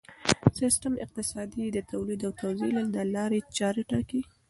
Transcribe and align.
سیستم 0.59 0.93
اقتصادي 1.05 1.65
د 1.71 1.77
تولید 1.91 2.19
او 2.27 2.31
توزیع 2.41 2.71
د 2.95 2.97
لارې 3.15 3.39
چارې 3.57 3.83
ټاکي. 3.91 4.21